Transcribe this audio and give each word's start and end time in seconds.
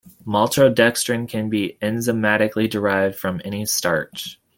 Maltodextrin 0.25 1.29
can 1.29 1.47
be 1.47 1.77
enzymatically 1.79 2.67
derived 2.67 3.15
from 3.15 3.39
any 3.45 3.67
starch. 3.67 4.39